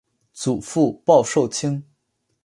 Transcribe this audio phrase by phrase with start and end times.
[0.33, 1.83] 祖父鲍受卿。